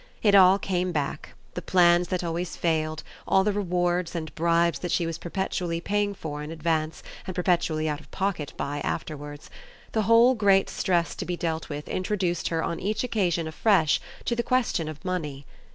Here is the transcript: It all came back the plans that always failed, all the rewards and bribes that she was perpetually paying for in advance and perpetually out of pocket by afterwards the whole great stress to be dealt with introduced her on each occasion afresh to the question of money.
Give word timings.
It 0.23 0.33
all 0.33 0.57
came 0.57 0.91
back 0.91 1.35
the 1.53 1.61
plans 1.61 2.07
that 2.07 2.23
always 2.23 2.55
failed, 2.55 3.03
all 3.27 3.43
the 3.43 3.53
rewards 3.53 4.15
and 4.15 4.33
bribes 4.33 4.79
that 4.79 4.91
she 4.91 5.05
was 5.05 5.19
perpetually 5.19 5.79
paying 5.79 6.15
for 6.15 6.41
in 6.41 6.49
advance 6.49 7.03
and 7.27 7.35
perpetually 7.35 7.87
out 7.87 7.99
of 7.99 8.09
pocket 8.09 8.51
by 8.57 8.79
afterwards 8.79 9.51
the 9.91 10.01
whole 10.01 10.33
great 10.33 10.71
stress 10.71 11.13
to 11.17 11.25
be 11.27 11.37
dealt 11.37 11.69
with 11.69 11.87
introduced 11.87 12.47
her 12.47 12.63
on 12.63 12.79
each 12.79 13.03
occasion 13.03 13.47
afresh 13.47 14.01
to 14.25 14.35
the 14.35 14.41
question 14.41 14.87
of 14.87 15.05
money. 15.05 15.45